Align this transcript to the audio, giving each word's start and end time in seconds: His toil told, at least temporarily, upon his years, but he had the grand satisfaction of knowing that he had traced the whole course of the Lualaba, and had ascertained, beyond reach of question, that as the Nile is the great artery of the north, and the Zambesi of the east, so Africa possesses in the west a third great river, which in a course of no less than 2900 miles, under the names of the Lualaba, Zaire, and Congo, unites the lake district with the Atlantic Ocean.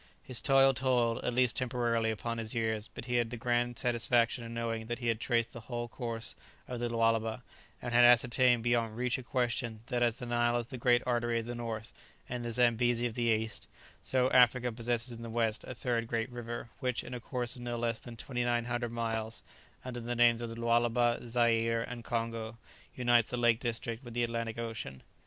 His 0.23 0.41
toil 0.41 0.73
told, 0.73 1.23
at 1.23 1.31
least 1.31 1.55
temporarily, 1.55 2.09
upon 2.09 2.39
his 2.39 2.55
years, 2.55 2.89
but 2.95 3.05
he 3.05 3.17
had 3.17 3.29
the 3.29 3.37
grand 3.37 3.77
satisfaction 3.77 4.43
of 4.43 4.49
knowing 4.49 4.87
that 4.87 4.97
he 4.97 5.09
had 5.09 5.19
traced 5.19 5.53
the 5.53 5.59
whole 5.59 5.87
course 5.87 6.33
of 6.67 6.79
the 6.79 6.89
Lualaba, 6.89 7.43
and 7.83 7.93
had 7.93 8.03
ascertained, 8.03 8.63
beyond 8.63 8.97
reach 8.97 9.19
of 9.19 9.27
question, 9.27 9.81
that 9.89 10.01
as 10.01 10.15
the 10.15 10.25
Nile 10.25 10.57
is 10.57 10.65
the 10.65 10.79
great 10.79 11.03
artery 11.05 11.39
of 11.41 11.45
the 11.45 11.53
north, 11.53 11.93
and 12.27 12.43
the 12.43 12.49
Zambesi 12.51 13.05
of 13.05 13.13
the 13.13 13.21
east, 13.25 13.67
so 14.01 14.27
Africa 14.31 14.71
possesses 14.71 15.11
in 15.15 15.21
the 15.21 15.29
west 15.29 15.63
a 15.65 15.75
third 15.75 16.07
great 16.07 16.31
river, 16.31 16.69
which 16.79 17.03
in 17.03 17.13
a 17.13 17.19
course 17.19 17.55
of 17.55 17.61
no 17.61 17.77
less 17.77 17.99
than 17.99 18.15
2900 18.17 18.91
miles, 18.91 19.43
under 19.85 19.99
the 19.99 20.15
names 20.15 20.41
of 20.41 20.49
the 20.49 20.59
Lualaba, 20.59 21.19
Zaire, 21.27 21.83
and 21.83 22.03
Congo, 22.03 22.57
unites 22.95 23.29
the 23.29 23.37
lake 23.37 23.59
district 23.59 24.03
with 24.03 24.15
the 24.15 24.23
Atlantic 24.23 24.57
Ocean. 24.57 25.03